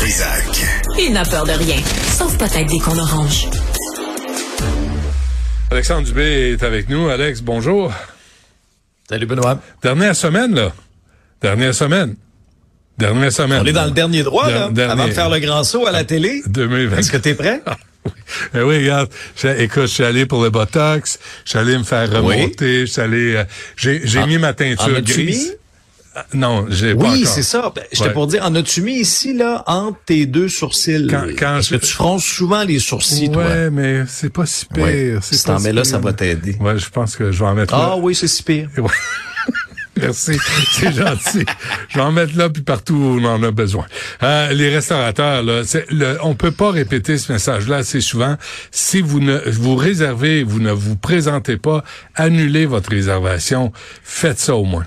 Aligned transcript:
Trisac. 0.00 0.44
Il 0.98 1.12
n'a 1.12 1.24
peur 1.24 1.44
de 1.44 1.52
rien, 1.52 1.76
sauf 2.16 2.36
peut-être 2.38 2.66
des 2.70 2.78
qu'on 2.78 2.96
orange. 2.98 3.46
Alexandre 5.70 6.06
Dubé 6.06 6.52
est 6.52 6.62
avec 6.62 6.88
nous. 6.88 7.08
Alex, 7.10 7.42
bonjour. 7.42 7.92
Salut 9.10 9.26
Benoît. 9.26 9.60
Dernière 9.82 10.16
semaine, 10.16 10.54
là. 10.54 10.72
Dernière 11.42 11.74
semaine. 11.74 12.16
Dernière 12.96 13.30
semaine. 13.32 13.60
On 13.62 13.66
est 13.66 13.72
dans 13.72 13.84
le 13.84 13.90
dernier 13.90 14.22
droit, 14.22 14.46
Der- 14.46 14.60
là, 14.60 14.68
dernier. 14.70 14.92
avant 14.92 15.06
de 15.08 15.12
faire 15.12 15.28
le 15.28 15.38
grand 15.38 15.64
saut 15.64 15.86
à 15.86 15.92
la 15.92 16.04
télé. 16.04 16.40
2020. 16.46 16.96
Est-ce 16.96 17.10
que 17.10 17.16
t'es 17.18 17.34
prêt? 17.34 17.60
Eh 18.54 18.62
oui, 18.62 18.78
regarde. 18.78 19.10
j'ai- 19.36 19.62
Écoute, 19.64 19.82
je 19.82 19.86
suis 19.88 20.04
allé 20.04 20.24
pour 20.24 20.42
le 20.42 20.48
Botox. 20.48 21.18
Je 21.44 21.50
suis 21.50 21.58
allé 21.58 21.76
me 21.76 21.82
faire 21.82 22.10
remonter. 22.10 22.86
Je 22.86 22.90
suis 22.92 23.00
allé... 23.02 23.34
euh, 23.36 23.44
j'ai 23.76 24.00
j'ai 24.06 24.20
En- 24.20 24.26
mis 24.26 24.38
ma 24.38 24.54
teinture 24.54 25.02
grise. 25.02 25.58
Ah, 26.14 26.26
Non, 26.34 26.66
j'ai 26.68 26.94
pas 26.94 27.04
Oui, 27.12 27.24
c'est 27.24 27.42
ça. 27.44 27.72
Ben, 27.74 27.84
J'étais 27.92 28.08
Ouais. 28.08 28.12
pour 28.12 28.26
dire, 28.26 28.44
en 28.44 28.52
as-tu 28.56 28.82
mis 28.82 28.98
ici, 28.98 29.32
là, 29.32 29.62
entre 29.66 29.98
tes 30.06 30.26
deux 30.26 30.48
sourcils? 30.48 31.06
Quand- 31.08 31.24
quand 31.38 31.46
Parce 31.54 31.68
je- 31.68 31.76
que 31.76 31.84
tu 31.86 31.92
fronces 31.92 32.24
souvent 32.24 32.64
les 32.64 32.80
sourcils, 32.80 33.30
toi. 33.30 33.44
Ouais, 33.46 33.70
mais 33.70 34.02
c'est 34.08 34.32
pas 34.32 34.44
si 34.46 34.66
pire. 34.66 34.82
Ouais. 34.84 35.18
Si 35.22 35.44
t'en 35.44 35.60
mets 35.60 35.72
là, 35.72 35.84
ça 35.84 35.98
va 35.98 36.12
t'aider. 36.12 36.56
Ouais, 36.60 36.78
je 36.78 36.90
pense 36.90 37.14
que 37.16 37.30
je 37.30 37.38
vais 37.38 37.46
en 37.50 37.54
mettre 37.54 37.74
Ah 37.74 37.90
là. 37.90 37.96
oui, 37.96 38.14
c'est 38.14 38.26
si 38.28 38.42
pire. 38.42 38.68
Ouais. 38.78 38.90
Merci, 40.00 40.38
c'est 40.72 40.92
gentil. 40.92 41.44
Je 41.90 41.96
vais 41.98 42.00
en 42.04 42.12
mettre 42.12 42.36
là 42.38 42.48
puis 42.48 42.62
partout 42.62 42.94
où 42.94 43.20
on 43.20 43.24
en 43.24 43.42
a 43.42 43.50
besoin. 43.50 43.84
Euh, 44.22 44.50
les 44.52 44.74
restaurateurs, 44.74 45.42
là, 45.42 45.62
le, 45.90 46.16
on 46.22 46.34
peut 46.34 46.52
pas 46.52 46.70
répéter 46.70 47.18
ce 47.18 47.30
message-là 47.32 47.78
assez 47.78 48.00
souvent. 48.00 48.36
Si 48.70 49.02
vous 49.02 49.20
ne 49.20 49.38
vous 49.50 49.76
réservez, 49.76 50.42
vous 50.42 50.60
ne 50.60 50.70
vous 50.72 50.96
présentez 50.96 51.58
pas, 51.58 51.84
annulez 52.14 52.64
votre 52.66 52.88
réservation. 52.90 53.72
Faites 54.02 54.38
ça 54.38 54.54
au 54.56 54.64
moins. 54.64 54.86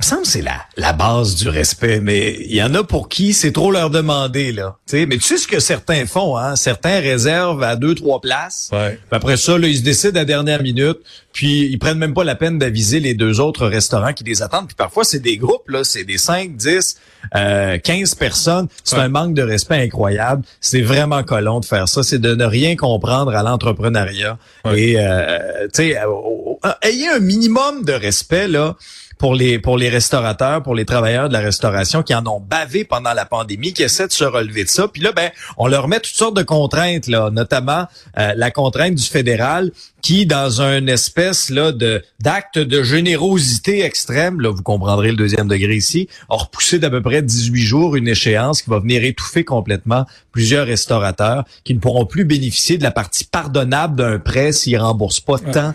Me 0.00 0.02
semble 0.04 0.22
que 0.22 0.28
c'est 0.28 0.42
la, 0.42 0.56
la 0.76 0.92
base 0.92 1.36
du 1.36 1.48
respect, 1.48 2.00
mais 2.00 2.36
il 2.40 2.54
y 2.56 2.62
en 2.64 2.74
a 2.74 2.82
pour 2.82 3.08
qui 3.08 3.32
c'est 3.32 3.52
trop 3.52 3.70
leur 3.70 3.90
demander, 3.90 4.50
là. 4.50 4.76
Tu 4.88 4.98
sais, 4.98 5.06
mais 5.06 5.16
tu 5.18 5.22
sais 5.22 5.36
ce 5.36 5.46
que 5.46 5.60
certains 5.60 6.04
font, 6.04 6.36
hein? 6.36 6.56
Certains 6.56 6.98
réservent 6.98 7.62
à 7.62 7.76
deux, 7.76 7.94
trois 7.94 8.20
places. 8.20 8.70
Ouais. 8.72 8.94
Puis 9.08 9.16
après 9.16 9.36
ça, 9.36 9.56
là, 9.56 9.68
ils 9.68 9.78
se 9.78 9.82
décident 9.82 10.16
à 10.16 10.22
la 10.22 10.24
dernière 10.24 10.62
minute, 10.62 10.98
puis 11.32 11.66
ils 11.70 11.78
prennent 11.78 11.98
même 11.98 12.12
pas 12.12 12.24
la 12.24 12.34
peine 12.34 12.58
d'aviser 12.58 12.98
les 12.98 13.14
deux 13.14 13.38
autres 13.38 13.68
restaurants 13.68 14.12
qui 14.12 14.24
les 14.24 14.42
attendent. 14.42 14.66
Puis 14.66 14.74
parfois, 14.74 15.04
c'est 15.04 15.20
des 15.20 15.36
groupes, 15.36 15.68
là, 15.68 15.84
c'est 15.84 16.02
des 16.04 16.18
5, 16.18 16.56
10, 16.56 16.96
euh, 17.36 17.78
15 17.78 18.16
personnes. 18.16 18.66
C'est 18.82 18.96
Ouais. 18.96 19.02
un 19.02 19.08
manque 19.08 19.34
de 19.34 19.42
respect 19.42 19.76
incroyable. 19.80 20.42
C'est 20.60 20.82
vraiment 20.82 21.22
colon 21.22 21.60
de 21.60 21.64
faire 21.66 21.88
ça. 21.88 22.02
C'est 22.02 22.18
de 22.20 22.34
ne 22.34 22.44
rien 22.44 22.74
comprendre 22.74 23.32
à 23.34 23.44
l'entrepreneuriat. 23.44 24.38
Ouais. 24.64 24.80
Et, 24.80 24.94
euh, 24.98 25.68
tu 25.72 25.84
sais, 25.92 25.98
euh, 25.98 26.70
ayez 26.82 27.08
un 27.10 27.20
minimum 27.20 27.84
de 27.84 27.92
respect, 27.92 28.48
là, 28.48 28.74
pour 29.18 29.34
les 29.34 29.58
pour 29.58 29.78
les 29.78 29.88
restaurateurs, 29.88 30.62
pour 30.62 30.74
les 30.74 30.84
travailleurs 30.84 31.28
de 31.28 31.32
la 31.32 31.40
restauration 31.40 32.02
qui 32.02 32.14
en 32.14 32.26
ont 32.26 32.40
bavé 32.40 32.84
pendant 32.84 33.12
la 33.12 33.24
pandémie, 33.24 33.72
qui 33.72 33.82
essaient 33.82 34.06
de 34.06 34.12
se 34.12 34.24
relever 34.24 34.64
de 34.64 34.68
ça. 34.68 34.88
Puis 34.88 35.02
là, 35.02 35.12
ben, 35.12 35.30
on 35.56 35.66
leur 35.66 35.88
met 35.88 36.00
toutes 36.00 36.14
sortes 36.14 36.36
de 36.36 36.42
contraintes, 36.42 37.06
là, 37.06 37.30
notamment 37.30 37.86
euh, 38.18 38.32
la 38.36 38.50
contrainte 38.50 38.94
du 38.94 39.04
fédéral 39.04 39.70
qui, 40.02 40.26
dans 40.26 40.60
une 40.60 40.90
espèce 40.90 41.48
là 41.48 41.72
de 41.72 42.02
d'acte 42.20 42.58
de 42.58 42.82
générosité 42.82 43.82
extrême, 43.82 44.40
là, 44.40 44.50
vous 44.50 44.62
comprendrez 44.62 45.10
le 45.10 45.16
deuxième 45.16 45.48
degré 45.48 45.76
ici, 45.76 46.08
a 46.28 46.36
repoussé 46.36 46.78
d'à 46.78 46.90
peu 46.90 47.00
près 47.00 47.22
18 47.22 47.62
jours 47.62 47.96
une 47.96 48.08
échéance 48.08 48.62
qui 48.62 48.70
va 48.70 48.80
venir 48.80 49.02
étouffer 49.02 49.44
complètement 49.44 50.04
plusieurs 50.30 50.66
restaurateurs 50.66 51.44
qui 51.64 51.74
ne 51.74 51.78
pourront 51.78 52.04
plus 52.04 52.24
bénéficier 52.24 52.76
de 52.76 52.82
la 52.82 52.90
partie 52.90 53.24
pardonnable 53.24 53.96
d'un 53.96 54.18
prêt 54.18 54.52
s'ils 54.52 54.78
remboursent 54.78 55.20
pas 55.20 55.38
tant 55.38 55.68
euh, 55.68 55.72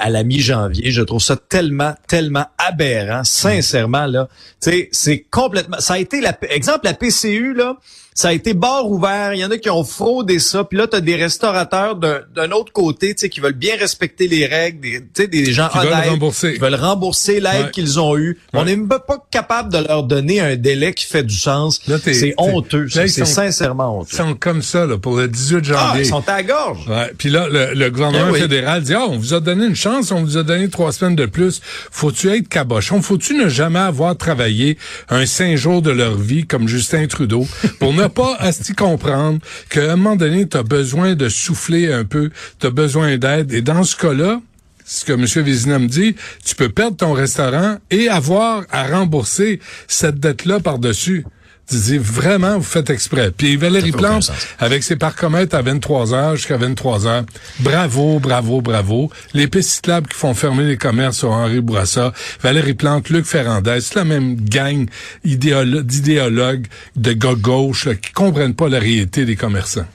à 0.00 0.10
la 0.10 0.22
mi-janvier. 0.22 0.90
Je 0.90 1.02
trouve 1.02 1.22
ça 1.22 1.36
tellement, 1.36 1.94
tellement 2.08 2.46
aberrant, 2.72 3.24
sincèrement 3.24 4.06
là. 4.06 4.28
Tu 4.60 4.70
sais, 4.70 4.88
c'est 4.92 5.24
complètement. 5.30 5.78
Ça 5.80 5.94
a 5.94 5.98
été 5.98 6.20
la, 6.20 6.36
exemple 6.50 6.84
la 6.84 6.94
PCU 6.94 7.54
là. 7.54 7.76
Ça 8.14 8.28
a 8.28 8.32
été 8.32 8.52
bar 8.54 8.90
ouvert. 8.90 9.32
Il 9.34 9.40
y 9.40 9.44
en 9.44 9.50
a 9.50 9.56
qui 9.58 9.70
ont 9.70 9.84
fraudé 9.84 10.38
ça. 10.38 10.64
Puis 10.64 10.76
là, 10.78 10.86
tu 10.86 10.96
as 10.96 11.00
des 11.00 11.16
restaurateurs 11.16 11.96
d'un 11.96 12.50
autre 12.52 12.72
côté, 12.72 13.14
tu 13.14 13.20
sais, 13.20 13.28
qui 13.28 13.40
veulent 13.40 13.52
bien 13.54 13.74
respecter 13.78 14.28
les 14.28 14.46
règles, 14.46 14.80
des, 14.80 15.00
tu 15.00 15.06
sais, 15.14 15.26
des 15.28 15.52
gens 15.52 15.68
Qui 15.68 15.78
veulent 15.78 15.86
honnêtes, 15.92 16.10
rembourser. 16.10 16.52
qui 16.54 16.58
veulent 16.58 16.74
rembourser 16.74 17.40
l'aide 17.40 17.64
Ouais. 17.66 17.70
qu'ils 17.70 17.98
ont 18.00 18.16
eue. 18.16 18.38
On 18.52 18.64
n'est 18.64 18.76
même 18.76 18.88
pas 18.88 19.02
capable 19.30 19.72
de 19.72 19.78
leur 19.78 20.02
donner 20.02 20.40
un 20.40 20.56
délai 20.56 20.92
qui 20.94 21.06
fait 21.06 21.22
du 21.22 21.34
sens. 21.34 21.80
C'est 22.02 22.34
honteux. 22.38 22.86
ils 22.94 23.08
C'est 23.10 23.24
sincèrement 23.24 23.94
Ils 23.96 24.00
honteux. 24.02 24.16
sont 24.16 24.34
comme 24.34 24.62
ça 24.62 24.84
là, 24.86 24.98
pour 24.98 25.16
le 25.16 25.28
18 25.28 25.58
Ah, 25.58 25.62
janvier. 25.88 26.02
ils 26.02 26.06
sont 26.08 26.28
à 26.28 26.36
la 26.36 26.42
gorge. 26.42 26.86
Ouais. 26.88 27.12
Puis 27.16 27.30
là, 27.30 27.48
le, 27.50 27.72
le 27.74 27.90
gouvernement 27.90 28.26
Eh 28.28 28.32
oui. 28.32 28.40
fédéral 28.40 28.82
dit, 28.82 28.94
ah, 28.94 29.06
on 29.08 29.16
vous 29.18 29.34
a 29.34 29.40
donné 29.40 29.66
une 29.66 29.76
chance, 29.76 30.10
on 30.12 30.22
vous 30.22 30.36
a 30.36 30.42
donné 30.42 30.68
trois 30.68 30.92
semaines 30.92 31.16
de 31.16 31.26
plus. 31.26 31.60
Faut-tu 31.90 32.30
être 32.30 32.48
cabochon? 32.48 33.00
Faut-tu 33.00 33.34
ne 33.36 33.48
jamais 33.48 33.78
avoir 33.78 34.16
travaillé 34.16 34.76
un 35.08 35.24
cinq 35.26 35.56
jours 35.56 35.80
de 35.82 35.90
leur 35.90 36.16
vie 36.16 36.46
comme 36.46 36.68
Justin 36.68 37.06
Trudeau 37.06 37.46
pour 37.78 37.92
ne 37.94 38.01
pas 38.08 38.36
asti 38.38 38.74
comprendre 38.74 39.38
qu'à 39.70 39.92
un 39.92 39.96
moment 39.96 40.16
donné, 40.16 40.48
tu 40.48 40.56
as 40.56 40.62
besoin 40.62 41.14
de 41.14 41.28
souffler 41.28 41.92
un 41.92 42.04
peu, 42.04 42.30
tu 42.60 42.66
as 42.66 42.70
besoin 42.70 43.16
d'aide. 43.16 43.52
Et 43.52 43.62
dans 43.62 43.84
ce 43.84 43.96
cas-là, 43.96 44.40
ce 44.84 45.04
que 45.04 45.12
M. 45.12 45.24
Vézina 45.44 45.78
me 45.78 45.86
dit, 45.86 46.16
tu 46.44 46.54
peux 46.54 46.68
perdre 46.68 46.96
ton 46.96 47.12
restaurant 47.12 47.78
et 47.90 48.08
avoir 48.08 48.64
à 48.70 48.86
rembourser 48.86 49.60
cette 49.88 50.18
dette-là 50.18 50.60
par-dessus. 50.60 51.24
Tu 51.68 51.76
dis 51.76 51.98
vraiment, 51.98 52.58
vous 52.58 52.64
faites 52.64 52.90
exprès. 52.90 53.30
Puis 53.30 53.56
Valérie 53.56 53.92
Plante, 53.92 54.30
avec 54.58 54.82
ses 54.82 54.96
parcomètres 54.96 55.54
à 55.56 55.62
23 55.62 56.12
heures 56.12 56.36
jusqu'à 56.36 56.56
23 56.58 57.06
heures, 57.06 57.24
bravo, 57.60 58.18
bravo, 58.18 58.60
bravo. 58.60 59.10
Les 59.32 59.46
pistes 59.46 59.70
cyclables 59.70 60.08
qui 60.08 60.18
font 60.18 60.34
fermer 60.34 60.64
les 60.64 60.76
commerces 60.76 61.18
sur 61.18 61.30
Henri 61.30 61.60
Bourassa, 61.60 62.12
Valérie 62.42 62.74
Plante, 62.74 63.08
Luc 63.10 63.24
Ferrandez, 63.24 63.78
c'est 63.80 63.94
la 63.94 64.04
même 64.04 64.36
gang 64.40 64.86
idéolo- 65.24 65.82
d'idéologues 65.82 66.66
de 66.96 67.12
gars 67.12 67.34
gauche 67.34 67.86
là, 67.86 67.94
qui 67.94 68.12
comprennent 68.12 68.54
pas 68.54 68.68
la 68.68 68.78
réalité 68.80 69.24
des 69.24 69.36
commerçants. 69.36 69.86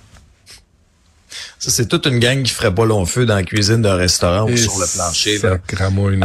Ça, 1.59 1.69
c'est 1.72 1.88
toute 1.88 2.05
une 2.05 2.19
gang 2.19 2.41
qui 2.44 2.53
ferait 2.53 2.73
pas 2.73 2.85
long 2.85 3.05
feu 3.05 3.25
dans 3.25 3.35
la 3.35 3.44
cuisine 3.44 3.81
d'un 3.81 3.95
restaurant 3.95 4.47
Et 4.47 4.53
ou 4.53 4.57
sur 4.57 4.79
le 4.79 4.85
plancher. 4.95 5.38
là. 5.49 5.57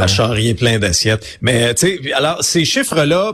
à 0.03 0.07
charrier 0.07 0.55
plein 0.55 0.79
d'assiettes. 0.79 1.37
Mais 1.41 1.73
tu 1.75 1.99
sais, 2.01 2.13
alors 2.13 2.43
ces 2.43 2.65
chiffres-là, 2.65 3.33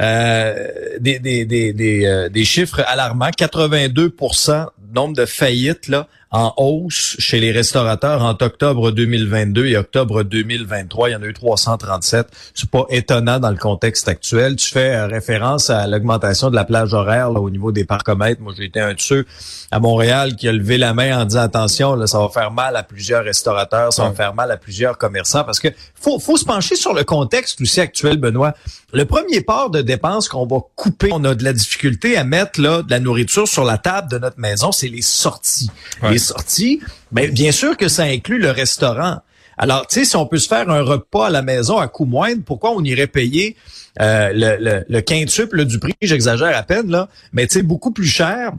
euh, 0.00 0.68
des, 0.98 1.18
des, 1.18 1.44
des, 1.44 1.72
des, 1.72 2.06
euh, 2.06 2.28
des 2.28 2.44
chiffres 2.44 2.82
alarmants, 2.86 3.28
82% 3.28 4.66
nombre 4.94 5.16
de 5.16 5.26
faillites 5.26 5.88
là 5.88 6.08
en 6.36 6.52
hausse 6.56 7.14
chez 7.20 7.38
les 7.38 7.52
restaurateurs 7.52 8.20
entre 8.22 8.46
octobre 8.46 8.90
2022 8.90 9.66
et 9.66 9.76
octobre 9.76 10.24
2023. 10.24 11.08
Il 11.08 11.12
y 11.12 11.14
en 11.14 11.22
a 11.22 11.26
eu 11.26 11.32
337. 11.32 12.26
C'est 12.54 12.68
pas 12.68 12.86
étonnant 12.90 13.38
dans 13.38 13.50
le 13.50 13.56
contexte 13.56 14.08
actuel. 14.08 14.56
Tu 14.56 14.68
fais 14.68 14.96
euh, 14.96 15.06
référence 15.06 15.70
à 15.70 15.86
l'augmentation 15.86 16.50
de 16.50 16.56
la 16.56 16.64
plage 16.64 16.92
horaire 16.92 17.30
là, 17.30 17.38
au 17.38 17.50
niveau 17.50 17.70
des 17.70 17.84
parcomètres. 17.84 18.40
Moi, 18.42 18.52
j'ai 18.56 18.64
été 18.64 18.80
un 18.80 18.94
de 18.94 19.00
ceux 19.00 19.24
à 19.70 19.78
Montréal 19.78 20.34
qui 20.34 20.48
a 20.48 20.52
levé 20.52 20.76
la 20.76 20.92
main 20.92 21.20
en 21.20 21.24
disant 21.24 21.42
attention, 21.42 21.94
là, 21.94 22.08
ça 22.08 22.18
va 22.18 22.28
faire 22.28 22.50
mal 22.50 22.74
à 22.74 22.82
plusieurs 22.82 23.22
restaurateurs, 23.22 23.92
ça 23.92 24.02
va 24.02 24.08
Ouais. 24.08 24.16
faire 24.16 24.34
mal 24.34 24.50
à 24.50 24.56
plusieurs 24.56 24.98
commerçants 24.98 25.44
parce 25.44 25.60
que 25.60 25.68
faut, 25.94 26.18
faut 26.18 26.36
se 26.36 26.44
pencher 26.44 26.74
sur 26.74 26.94
le 26.94 27.04
contexte 27.04 27.60
aussi 27.60 27.80
actuel, 27.80 28.16
Benoît. 28.16 28.54
Le 28.92 29.04
premier 29.04 29.40
part 29.40 29.70
de 29.70 29.82
dépenses 29.82 30.28
qu'on 30.28 30.46
va 30.46 30.58
couper, 30.74 31.10
on 31.12 31.22
a 31.24 31.34
de 31.36 31.44
la 31.44 31.52
difficulté 31.52 32.16
à 32.16 32.24
mettre 32.24 32.60
là 32.60 32.82
de 32.82 32.90
la 32.90 32.98
nourriture 33.00 33.46
sur 33.48 33.64
la 33.64 33.78
table 33.78 34.08
de 34.10 34.18
notre 34.18 34.38
maison, 34.40 34.72
c'est 34.72 34.88
les 34.88 35.02
sorties. 35.02 35.70
Ouais. 36.02 36.10
Les 36.12 36.23
sorties, 36.24 36.80
ben, 37.12 37.30
bien 37.30 37.52
sûr 37.52 37.76
que 37.76 37.88
ça 37.88 38.02
inclut 38.02 38.38
le 38.38 38.50
restaurant. 38.50 39.18
Alors, 39.56 39.86
tu 39.86 40.00
sais, 40.00 40.04
si 40.04 40.16
on 40.16 40.26
peut 40.26 40.38
se 40.38 40.48
faire 40.48 40.68
un 40.68 40.82
repas 40.82 41.26
à 41.26 41.30
la 41.30 41.42
maison 41.42 41.78
à 41.78 41.86
coût 41.86 42.06
moindre, 42.06 42.42
pourquoi 42.44 42.72
on 42.72 42.82
irait 42.82 43.06
payer 43.06 43.56
euh, 44.00 44.32
le, 44.34 44.56
le, 44.58 44.84
le 44.88 45.00
quintuple 45.00 45.64
du 45.64 45.78
prix, 45.78 45.94
j'exagère 46.02 46.56
à 46.56 46.64
peine, 46.64 46.90
là, 46.90 47.08
mais 47.32 47.46
tu 47.46 47.54
sais, 47.54 47.62
beaucoup 47.62 47.92
plus 47.92 48.06
cher. 48.06 48.50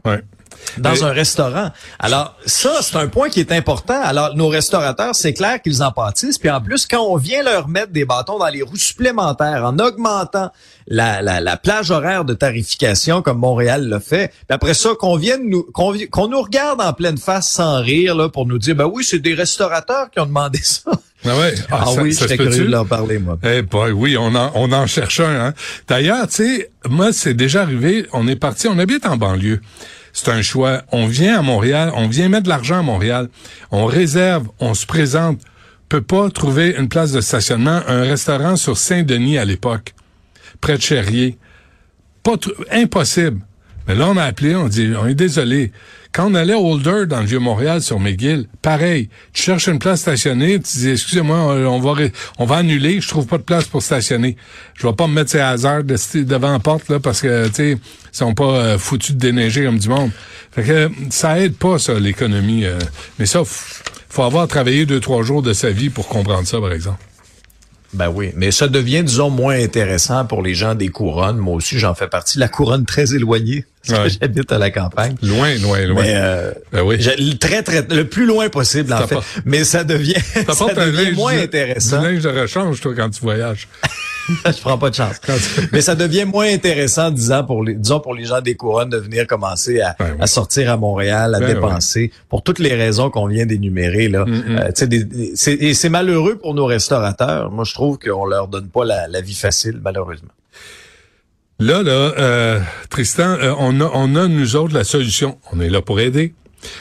Dans 0.78 0.92
Mais- 0.92 1.02
un 1.04 1.10
restaurant. 1.12 1.70
Alors, 1.98 2.34
ça, 2.46 2.70
c'est 2.82 2.96
un 2.96 3.08
point 3.08 3.28
qui 3.28 3.40
est 3.40 3.52
important. 3.52 4.00
Alors, 4.02 4.34
nos 4.36 4.48
restaurateurs, 4.48 5.14
c'est 5.14 5.32
clair 5.34 5.60
qu'ils 5.62 5.82
en 5.82 5.92
pâtissent. 5.92 6.38
Puis 6.38 6.50
en 6.50 6.60
plus, 6.60 6.86
quand 6.86 7.00
on 7.02 7.16
vient 7.16 7.42
leur 7.42 7.68
mettre 7.68 7.92
des 7.92 8.04
bâtons 8.04 8.38
dans 8.38 8.48
les 8.48 8.62
roues 8.62 8.76
supplémentaires 8.76 9.64
en 9.64 9.78
augmentant 9.78 10.50
la, 10.88 11.20
la, 11.22 11.40
la 11.40 11.56
plage 11.56 11.90
horaire 11.90 12.24
de 12.24 12.34
tarification 12.34 13.22
comme 13.22 13.38
Montréal 13.38 13.88
l'a 13.88 14.00
fait, 14.00 14.28
puis 14.28 14.44
après 14.50 14.74
ça, 14.74 14.90
qu'on 14.98 15.16
vienne 15.16 15.48
nous 15.48 15.64
qu'on 15.72 16.28
nous 16.28 16.40
regarde 16.42 16.80
en 16.80 16.92
pleine 16.92 17.18
face 17.18 17.48
sans 17.50 17.80
rire 17.80 18.14
là, 18.14 18.28
pour 18.28 18.46
nous 18.46 18.58
dire 18.58 18.76
ben 18.76 18.86
oui, 18.92 19.02
c'est 19.04 19.18
des 19.18 19.34
restaurateurs 19.34 20.10
qui 20.10 20.20
ont 20.20 20.26
demandé 20.26 20.58
ça. 20.62 20.90
Ah 21.28 21.36
ouais. 21.38 21.54
Ah, 21.72 21.84
ça- 21.86 22.02
oui, 22.02 22.12
j'étais 22.16 22.36
curieux 22.36 22.66
de 22.66 22.70
leur 22.70 22.86
parler, 22.86 23.18
moi. 23.18 23.36
Eh 23.42 23.62
boy, 23.62 23.90
oui, 23.90 24.16
on 24.16 24.32
en, 24.36 24.52
on 24.54 24.70
en 24.70 24.86
cherche 24.86 25.18
un. 25.18 25.46
Hein. 25.46 25.54
D'ailleurs, 25.88 26.28
tu 26.28 26.34
sais, 26.34 26.70
moi, 26.88 27.12
c'est 27.12 27.34
déjà 27.34 27.62
arrivé. 27.62 28.06
On 28.12 28.28
est 28.28 28.36
parti, 28.36 28.68
on 28.68 28.78
habite 28.78 29.06
en 29.06 29.16
banlieue. 29.16 29.60
C'est 30.16 30.30
un 30.30 30.40
choix. 30.40 30.82
On 30.92 31.06
vient 31.06 31.38
à 31.38 31.42
Montréal, 31.42 31.92
on 31.94 32.08
vient 32.08 32.30
mettre 32.30 32.44
de 32.44 32.48
l'argent 32.48 32.78
à 32.78 32.82
Montréal. 32.82 33.28
On 33.70 33.84
réserve, 33.84 34.48
on 34.60 34.72
se 34.72 34.86
présente. 34.86 35.42
Peut 35.90 36.00
pas 36.00 36.30
trouver 36.30 36.74
une 36.78 36.88
place 36.88 37.12
de 37.12 37.20
stationnement. 37.20 37.82
Un 37.86 38.00
restaurant 38.00 38.56
sur 38.56 38.78
Saint-Denis 38.78 39.36
à 39.36 39.44
l'époque, 39.44 39.94
près 40.62 40.78
de 40.78 40.82
Cherrier. 40.82 41.36
Pas 42.22 42.36
impossible. 42.72 43.42
Mais 43.86 43.94
là, 43.94 44.08
on 44.08 44.16
a 44.16 44.24
appelé, 44.24 44.56
on 44.56 44.68
dit, 44.68 44.90
on 44.98 45.06
est 45.06 45.14
désolé. 45.14 45.70
Quand 46.16 46.30
on 46.30 46.34
allait 46.34 46.54
à 46.54 46.58
Holder 46.58 47.04
dans 47.06 47.20
le 47.20 47.26
Vieux-Montréal 47.26 47.82
sur 47.82 48.00
McGill, 48.00 48.48
pareil. 48.62 49.10
Tu 49.34 49.42
cherches 49.42 49.66
une 49.66 49.78
place 49.78 50.00
stationnée, 50.00 50.58
tu 50.58 50.78
dis, 50.78 50.88
excusez-moi, 50.88 51.36
on 51.36 51.78
va, 51.78 52.04
on 52.38 52.46
va 52.46 52.56
annuler, 52.56 53.02
je 53.02 53.08
trouve 53.08 53.26
pas 53.26 53.36
de 53.36 53.42
place 53.42 53.66
pour 53.66 53.82
stationner. 53.82 54.38
Je 54.72 54.86
vais 54.86 54.94
pas 54.94 55.08
me 55.08 55.12
mettre 55.12 55.32
ces 55.32 55.40
hasards 55.40 55.84
devant 55.84 56.52
la 56.52 56.58
porte, 56.58 56.88
là, 56.88 57.00
parce 57.00 57.20
que, 57.20 57.48
tu 57.48 57.54
sais, 57.54 57.70
ils 57.72 58.16
sont 58.16 58.32
pas 58.32 58.44
euh, 58.44 58.78
foutus 58.78 59.14
de 59.14 59.20
déneiger 59.20 59.66
comme 59.66 59.78
du 59.78 59.90
monde. 59.90 60.10
Fait 60.52 60.62
que 60.62 60.90
ça 61.10 61.38
aide 61.38 61.54
pas, 61.54 61.78
ça, 61.78 62.00
l'économie. 62.00 62.64
Euh. 62.64 62.78
mais 63.18 63.26
ça, 63.26 63.42
faut 63.44 64.22
avoir 64.22 64.48
travaillé 64.48 64.86
deux, 64.86 65.00
trois 65.00 65.22
jours 65.22 65.42
de 65.42 65.52
sa 65.52 65.68
vie 65.68 65.90
pour 65.90 66.08
comprendre 66.08 66.48
ça, 66.48 66.58
par 66.58 66.72
exemple. 66.72 67.04
Ben 67.92 68.08
oui, 68.08 68.32
mais 68.36 68.52
ça 68.52 68.68
devient, 68.68 69.04
disons, 69.04 69.28
moins 69.28 69.62
intéressant 69.62 70.24
pour 70.24 70.42
les 70.42 70.54
gens 70.54 70.74
des 70.74 70.88
couronnes. 70.88 71.36
Moi 71.36 71.54
aussi, 71.54 71.78
j'en 71.78 71.94
fais 71.94 72.08
partie. 72.08 72.38
La 72.38 72.48
couronne 72.48 72.86
très 72.86 73.14
éloignée, 73.14 73.66
j'habite 74.20 74.52
à 74.52 74.58
la 74.58 74.70
campagne. 74.70 75.14
Loin, 75.22 75.54
loin, 75.56 75.84
loin. 75.86 76.04
euh, 76.04 76.52
ben 76.72 76.82
oui. 76.82 76.98
Très, 77.38 77.62
très, 77.62 77.82
le 77.82 78.04
plus 78.04 78.26
loin 78.26 78.48
possible, 78.48 78.92
en 78.92 79.06
fait. 79.06 79.16
Mais 79.44 79.64
ça 79.64 79.84
devient, 79.84 80.14
ça 80.52 80.74
devient 80.74 81.14
moins 81.14 81.38
intéressant. 81.38 82.00
Du 82.00 82.06
linge 82.06 82.22
de 82.22 82.28
rechange, 82.28 82.80
toi, 82.80 82.92
quand 82.96 83.10
tu 83.10 83.20
voyages. 83.20 83.68
je 84.44 84.60
prends 84.60 84.78
pas 84.78 84.90
de 84.90 84.94
chance. 84.94 85.20
Mais 85.72 85.80
ça 85.80 85.94
devient 85.94 86.24
moins 86.24 86.52
intéressant, 86.52 87.10
disons, 87.10 87.44
pour 87.44 87.62
les, 87.62 87.74
disons, 87.74 88.00
pour 88.00 88.14
les 88.14 88.24
gens 88.24 88.40
des 88.40 88.54
couronnes 88.56 88.90
de 88.90 88.96
venir 88.98 89.26
commencer 89.26 89.80
à, 89.80 89.94
ben 89.98 90.16
à 90.20 90.26
sortir 90.26 90.70
à 90.70 90.76
Montréal, 90.76 91.34
à 91.34 91.40
ben 91.40 91.54
dépenser, 91.54 92.10
pour 92.28 92.42
toutes 92.42 92.58
les 92.58 92.74
raisons 92.74 93.10
qu'on 93.10 93.26
vient 93.26 93.46
d'énumérer, 93.46 94.08
là. 94.08 94.24
Mm, 94.24 94.32
mm. 94.32 94.58
Euh, 94.58 95.56
et 95.60 95.74
c'est 95.74 95.88
malheureux 95.88 96.36
pour 96.36 96.54
nos 96.54 96.66
restaurateurs. 96.66 97.50
Moi, 97.50 97.64
je 97.64 97.74
trouve 97.74 97.98
qu'on 97.98 98.26
leur 98.26 98.48
donne 98.48 98.68
pas 98.68 98.84
la, 98.84 99.06
la 99.08 99.20
vie 99.20 99.34
facile, 99.34 99.80
malheureusement. 99.82 100.30
Là, 101.58 101.82
là, 101.82 101.90
euh, 101.90 102.60
Tristan, 102.90 103.38
euh, 103.40 103.54
on, 103.58 103.80
a, 103.80 103.90
on 103.94 104.14
a, 104.14 104.28
nous 104.28 104.56
autres, 104.56 104.74
la 104.74 104.84
solution. 104.84 105.38
On 105.52 105.60
est 105.60 105.70
là 105.70 105.80
pour 105.80 106.00
aider. 106.00 106.34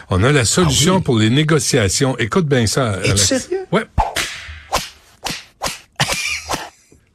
On 0.10 0.22
a 0.24 0.31
la 0.33 0.44
solution 0.44 0.98
ah 1.00 1.04
pour 1.04 1.18
les 1.18 1.30
négociations. 1.30 2.18
Écoute 2.18 2.45
bien 2.45 2.68
ça. 2.68 3.00
Es-tu 3.04 3.18
sérieux? 3.18 3.66
Ouais. 3.72 3.86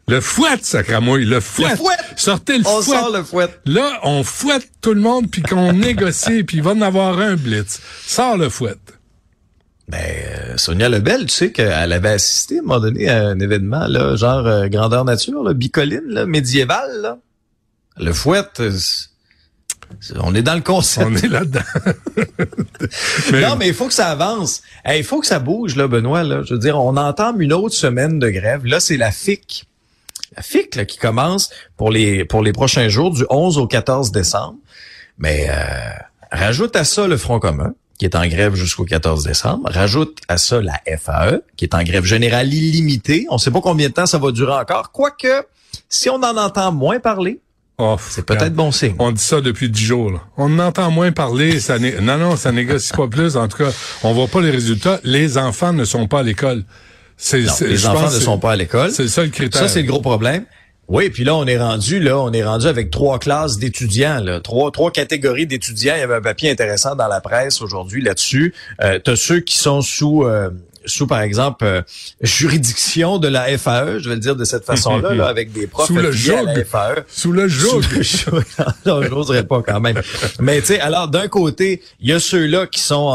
Le 0.08 0.20
fouet, 0.20 0.56
sacramouille, 0.62 1.26
le 1.26 1.40
fouet. 1.40 1.70
Le 1.70 1.76
fouet. 1.76 1.94
Sortez 2.16 2.58
le 2.58 2.66
on 2.66 2.82
fouet. 2.82 2.96
On 2.96 3.00
sort 3.00 3.12
le 3.12 3.22
fouet. 3.22 3.48
Là, 3.66 4.00
on 4.04 4.24
fouette 4.24 4.68
tout 4.80 4.94
le 4.94 5.00
monde 5.00 5.30
puis 5.30 5.42
qu'on 5.42 5.72
négocie 5.74 6.42
puis 6.42 6.56
il 6.56 6.62
va 6.62 6.72
en 6.72 6.80
avoir 6.80 7.18
un 7.18 7.36
blitz. 7.36 7.80
Sors 8.06 8.38
le 8.38 8.48
fouet. 8.48 8.74
Ben, 9.88 9.98
euh, 10.00 10.56
Sonia 10.56 10.88
Lebel, 10.88 11.26
tu 11.26 11.34
sais 11.34 11.52
qu'elle 11.52 11.92
avait 11.92 12.10
assisté 12.10 12.56
à 12.56 12.58
un 12.60 12.62
moment 12.62 12.80
donné 12.80 13.08
à 13.08 13.26
un 13.26 13.38
événement, 13.38 13.86
là, 13.86 14.14
genre 14.16 14.46
euh, 14.46 14.68
grandeur 14.68 15.04
nature, 15.04 15.42
là, 15.42 15.52
bicoline, 15.52 16.06
là, 16.06 16.26
médiéval, 16.26 17.02
là. 17.02 17.18
Le 18.00 18.12
fouet, 18.12 18.42
euh, 18.60 18.70
on 20.16 20.34
est 20.34 20.42
dans 20.42 20.54
le 20.54 20.60
concept. 20.60 21.06
On 21.08 21.16
est 21.16 21.28
là-dedans. 21.28 21.60
Non, 23.32 23.56
mais 23.56 23.68
il 23.68 23.74
faut 23.74 23.86
que 23.86 23.94
ça 23.94 24.08
avance. 24.08 24.62
Il 24.88 25.04
faut 25.04 25.20
que 25.20 25.26
ça 25.26 25.38
bouge, 25.38 25.76
là, 25.76 25.86
Benoît. 25.86 26.22
Là. 26.22 26.42
Je 26.44 26.54
veux 26.54 26.58
dire, 26.58 26.78
on 26.78 26.96
entame 26.96 27.40
une 27.40 27.52
autre 27.52 27.74
semaine 27.74 28.18
de 28.18 28.30
grève. 28.30 28.64
Là, 28.64 28.80
c'est 28.80 28.96
la 28.96 29.12
FIC 29.12 29.66
la 30.36 30.42
FIC 30.42 30.76
là, 30.76 30.84
qui 30.84 30.98
commence 30.98 31.50
pour 31.76 31.90
les 31.90 32.24
pour 32.24 32.42
les 32.42 32.52
prochains 32.52 32.88
jours 32.88 33.12
du 33.12 33.24
11 33.28 33.58
au 33.58 33.66
14 33.66 34.12
décembre. 34.12 34.58
Mais 35.18 35.48
euh, 35.50 35.54
rajoute 36.30 36.76
à 36.76 36.84
ça 36.84 37.06
le 37.06 37.16
Front 37.16 37.40
commun 37.40 37.74
qui 37.98 38.06
est 38.06 38.16
en 38.16 38.26
grève 38.26 38.54
jusqu'au 38.54 38.84
14 38.84 39.24
décembre. 39.24 39.70
Rajoute 39.70 40.18
à 40.28 40.38
ça 40.38 40.60
la 40.62 40.80
FAE 40.86 41.42
qui 41.56 41.66
est 41.66 41.74
en 41.74 41.82
grève 41.82 42.04
générale 42.04 42.52
illimitée. 42.52 43.26
On 43.28 43.34
ne 43.34 43.38
sait 43.38 43.50
pas 43.50 43.60
combien 43.60 43.88
de 43.88 43.92
temps 43.92 44.06
ça 44.06 44.18
va 44.18 44.32
durer 44.32 44.54
encore. 44.54 44.90
Quoique, 44.90 45.44
si 45.90 46.08
on 46.08 46.22
en 46.22 46.36
entend 46.38 46.72
moins 46.72 46.98
parler, 46.98 47.40
Oh, 47.80 47.96
c'est 48.08 48.24
peut-être 48.24 48.54
bon 48.54 48.72
signe. 48.72 48.94
On 48.98 49.10
dit 49.10 49.22
ça 49.22 49.40
depuis 49.40 49.68
dix 49.68 49.84
jours. 49.84 50.10
Là. 50.10 50.18
On 50.36 50.58
entend 50.58 50.90
moins 50.90 51.12
parler. 51.12 51.60
Ça 51.60 51.78
non, 52.02 52.18
non, 52.18 52.36
ça 52.36 52.52
négocie 52.52 52.92
pas 52.92 53.08
plus. 53.08 53.36
En 53.36 53.48
tout 53.48 53.58
cas, 53.58 53.70
on 54.02 54.12
voit 54.12 54.28
pas 54.28 54.40
les 54.40 54.50
résultats. 54.50 55.00
Les 55.02 55.38
enfants 55.38 55.72
ne 55.72 55.84
sont 55.84 56.06
pas 56.06 56.20
à 56.20 56.22
l'école 56.22 56.64
les 57.32 57.86
enfants 57.86 58.10
ne 58.10 58.20
sont 58.20 58.38
pas 58.38 58.52
à 58.52 58.56
l'école. 58.56 58.90
C'est 58.90 59.08
ça 59.08 59.22
le 59.22 59.28
critère. 59.28 59.62
Ça, 59.62 59.68
c'est 59.68 59.82
le 59.82 59.88
gros 59.88 60.00
problème. 60.00 60.44
Oui, 60.88 61.08
puis 61.08 61.22
là, 61.22 61.36
on 61.36 61.46
est 61.46 61.58
rendu, 61.58 62.00
là, 62.00 62.18
on 62.18 62.32
est 62.32 62.42
rendu 62.42 62.66
avec 62.66 62.90
trois 62.90 63.20
classes 63.20 63.58
d'étudiants, 63.58 64.18
là, 64.18 64.40
trois, 64.40 64.72
trois 64.72 64.90
catégories 64.90 65.46
d'étudiants. 65.46 65.94
Il 65.94 66.00
y 66.00 66.02
avait 66.02 66.16
un 66.16 66.20
papier 66.20 66.50
intéressant 66.50 66.96
dans 66.96 67.06
la 67.06 67.20
presse 67.20 67.62
aujourd'hui 67.62 68.02
là-dessus. 68.02 68.54
Euh, 68.82 68.98
tu 69.04 69.12
as 69.12 69.16
ceux 69.16 69.38
qui 69.38 69.56
sont 69.56 69.82
sous 69.82 70.24
euh, 70.24 70.50
sous, 70.86 71.06
par 71.06 71.20
exemple, 71.20 71.64
euh, 71.64 71.82
juridiction 72.20 73.18
de 73.18 73.28
la 73.28 73.56
FAE, 73.58 73.98
je 73.98 74.08
vais 74.08 74.14
le 74.14 74.20
dire 74.20 74.36
de 74.36 74.44
cette 74.44 74.64
façon-là, 74.64 75.14
là, 75.14 75.26
avec 75.26 75.52
des 75.52 75.66
profs 75.66 75.86
sous 75.86 75.94
le 75.94 76.10
joug. 76.12 76.34
à 76.34 76.42
la 76.42 76.64
FAE. 76.64 77.04
Sous 77.08 77.32
le 77.32 77.48
joug. 77.48 77.82
non, 78.86 79.02
j'oserais 79.02 79.46
pas 79.46 79.62
quand 79.62 79.80
même. 79.80 80.00
Mais 80.40 80.60
tu 80.60 80.68
sais, 80.68 80.80
alors 80.80 81.08
d'un 81.08 81.28
côté, 81.28 81.82
il 82.00 82.08
y 82.08 82.12
a 82.12 82.20
ceux-là 82.20 82.66
qui 82.66 82.80
sont 82.80 83.12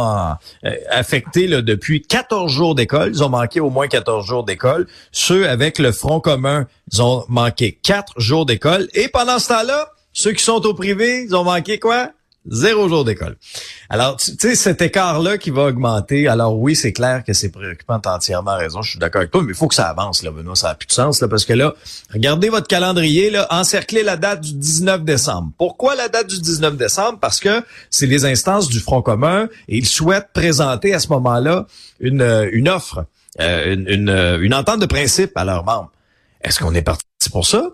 euh, 0.64 0.70
affectés 0.90 1.48
là, 1.48 1.62
depuis 1.62 2.02
14 2.02 2.52
jours 2.52 2.76
d'école. 2.76 3.12
Ils 3.14 3.24
ont 3.24 3.30
manqué 3.30 3.60
au 3.60 3.70
moins 3.70 3.88
14 3.88 4.26
jours 4.26 4.44
d'école. 4.44 4.88
Ceux 5.12 5.48
avec 5.48 5.80
le 5.80 5.92
Front 5.92 6.20
commun, 6.20 6.68
ils 6.92 7.02
ont 7.02 7.26
manqué 7.30 7.78
4 7.82 8.20
jours 8.20 8.46
d'école. 8.46 8.88
Et 8.94 9.08
pendant 9.08 9.40
ce 9.40 9.50
temps-là, 9.50 9.92
ceux 10.14 10.32
qui 10.32 10.44
sont 10.44 10.66
au 10.66 10.74
privé, 10.74 11.26
ils 11.28 11.36
ont 11.36 11.44
manqué 11.44 11.80
quoi? 11.80 12.10
Zéro 12.48 12.88
jour 12.88 13.04
d'école. 13.04 13.38
Alors, 13.90 14.18
tu 14.18 14.32
sais, 14.38 14.56
cet 14.56 14.82
écart-là 14.82 15.38
qui 15.38 15.50
va 15.50 15.64
augmenter, 15.64 16.28
alors 16.28 16.60
oui, 16.60 16.76
c'est 16.76 16.94
clair 16.94 17.24
que 17.24 17.34
c'est 17.34 17.50
préoccupant, 17.50 18.00
t'as 18.00 18.16
entièrement 18.16 18.56
raison, 18.56 18.82
je 18.84 18.92
suis 18.92 19.00
d'accord 19.00 19.22
avec 19.22 19.32
toi, 19.32 19.42
mais 19.42 19.54
il 19.54 19.56
faut 19.56 19.68
que 19.68 19.74
ça 19.76 19.88
avance, 19.88 20.22
là, 20.22 20.30
Benoît, 20.30 20.56
ça 20.56 20.68
n'a 20.70 20.76
plus 20.76 20.86
de 20.86 20.92
sens, 20.92 21.22
là, 21.22 21.28
parce 21.28 21.44
que 21.44 21.54
là, 21.54 21.74
regardez 22.14 22.50
votre 22.50 22.68
calendrier, 22.68 23.32
là, 23.32 23.48
encerclez 23.50 24.04
la 24.04 24.16
date 24.16 24.42
du 24.42 24.54
19 24.54 25.04
décembre. 25.04 25.52
Pourquoi 25.58 25.96
la 25.96 26.08
date 26.08 26.28
du 26.28 26.40
19 26.40 26.78
décembre? 26.78 27.20
Parce 27.20 27.40
que 27.40 27.64
c'est 27.90 28.06
les 28.08 28.26
instances 28.26 28.68
du 28.68 28.80
Front 28.80 29.02
commun 29.02 29.50
et 29.68 29.78
ils 29.78 29.88
souhaitent 29.88 30.30
présenter 30.34 30.94
à 30.94 31.00
ce 31.00 31.08
moment-là 31.10 31.66
une, 32.00 32.22
euh, 32.22 32.48
une 32.52 32.70
offre, 32.70 33.06
euh, 33.40 33.74
une, 33.74 33.90
une, 33.90 34.10
euh, 34.10 34.40
une 34.42 34.54
entente 34.54 34.80
de 34.80 34.86
principe 34.86 35.36
à 35.36 35.46
leurs 35.46 35.64
membres. 35.64 35.92
Est-ce 36.42 36.60
qu'on 36.60 36.76
est 36.76 36.84
parti 36.84 37.04
pour 37.32 37.48
ça? 37.48 37.70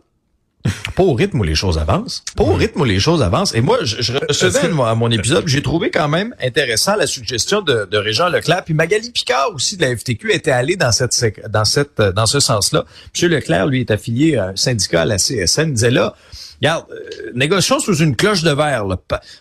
Pas 0.95 1.03
au 1.03 1.13
rythme 1.13 1.39
où 1.39 1.43
les 1.43 1.55
choses 1.55 1.77
avancent. 1.77 2.23
Pas 2.35 2.43
au 2.43 2.53
rythme 2.53 2.81
où 2.81 2.83
les 2.83 2.99
choses 2.99 3.21
avancent. 3.21 3.55
Et 3.55 3.61
moi, 3.61 3.79
je, 3.83 4.01
je 4.01 4.13
recevais 4.13 4.69
à 4.85 4.95
mon 4.95 5.09
épisode, 5.09 5.47
j'ai 5.47 5.61
trouvé 5.61 5.89
quand 5.89 6.07
même 6.07 6.35
intéressant 6.41 6.95
la 6.95 7.07
suggestion 7.07 7.61
de, 7.61 7.87
de 7.89 7.97
Régent 7.97 8.29
Leclerc. 8.29 8.63
Puis 8.65 8.73
Magali 8.73 9.11
Picard 9.11 9.51
aussi 9.53 9.77
de 9.77 9.81
la 9.83 9.95
FTQ 9.95 10.33
était 10.33 10.51
allée 10.51 10.75
dans 10.75 10.91
cette 10.91 11.13
dans 11.49 11.65
cette 11.65 12.01
dans 12.01 12.25
ce 12.25 12.39
sens-là. 12.39 12.85
Monsieur 13.13 13.29
Leclerc, 13.29 13.67
lui, 13.67 13.81
est 13.81 13.91
affilié 13.91 14.37
à 14.37 14.47
un 14.49 14.55
syndicat 14.55 15.01
à 15.01 15.05
la 15.05 15.17
CSN. 15.17 15.69
Il 15.69 15.73
disait 15.73 15.91
là, 15.91 16.15
regarde, 16.61 16.85
euh, 16.91 17.31
négocions 17.33 17.79
sous 17.79 17.97
une 17.97 18.15
cloche 18.15 18.43
de 18.43 18.51
verre. 18.51 18.85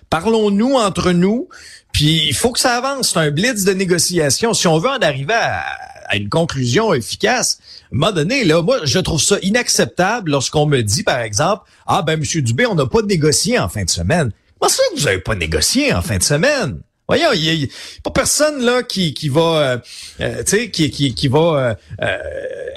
Parlons-nous 0.09 0.75
entre 0.75 1.13
nous. 1.13 1.49
Puis 1.93 2.27
il 2.29 2.35
faut 2.35 2.53
que 2.53 2.61
ça 2.61 2.77
avance. 2.77 3.11
C'est 3.11 3.19
un 3.19 3.31
blitz 3.31 3.65
de 3.65 3.73
négociation. 3.73 4.55
Si 4.55 4.67
on 4.69 4.79
veut 4.79 4.91
en 4.91 4.99
arriver 4.99 5.35
à 5.35 5.65
à 6.11 6.17
une 6.17 6.29
conclusion 6.29 6.93
efficace. 6.93 7.59
À 7.61 7.95
un 7.95 7.99
moment 7.99 8.13
donné, 8.13 8.45
là, 8.45 8.61
moi, 8.63 8.81
je 8.85 8.99
trouve 8.99 9.23
ça 9.23 9.37
inacceptable 9.43 10.33
lorsqu'on 10.33 10.67
me 10.67 10.83
dit, 10.83 11.05
par 11.05 11.21
exemple, 11.21 11.63
ah 11.87 12.03
ben, 12.03 12.19
Monsieur 12.19 12.43
Dubé, 12.43 12.67
on 12.67 12.75
n'a 12.75 12.87
pas 12.87 13.03
négocié 13.03 13.59
en 13.59 13.69
fin 13.69 13.85
de 13.85 13.91
semaine. 13.91 14.33
Comment 14.59 14.69
ça 14.69 14.83
vous 14.95 15.05
n'avez 15.05 15.21
pas 15.21 15.37
négocié 15.37 15.95
en 15.95 16.03
fin 16.03 16.19
de 16.19 16.23
semaine? 16.23 16.81
Voyons, 17.11 17.33
il 17.35 17.41
n'y 17.41 17.65
a, 17.65 17.67
pas 18.05 18.13
personne 18.13 18.65
là 18.65 18.85
qui, 18.85 19.15
qui 19.15 19.29
va, 19.29 19.41
euh, 19.41 19.79
euh, 20.21 20.45
tu 20.45 20.59
sais, 20.59 20.71
qui, 20.71 20.91
qui, 20.93 21.13
qui 21.13 21.27
va 21.27 21.77
euh, 22.01 22.15